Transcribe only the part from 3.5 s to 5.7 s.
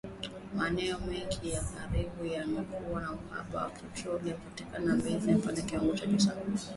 wa petroli na yanapopatikana, bei zimepanda kwa